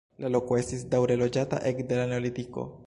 La 0.23 0.29
loko 0.35 0.57
estis 0.61 0.85
daŭre 0.95 1.19
loĝata 1.23 1.61
ekde 1.73 2.03
la 2.03 2.11
neolitiko. 2.15 2.69